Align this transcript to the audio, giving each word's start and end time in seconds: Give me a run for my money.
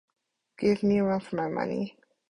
Give 0.57 0.81
me 0.81 0.97
a 0.97 1.03
run 1.03 1.19
for 1.19 1.35
my 1.35 1.47
money. 1.47 1.95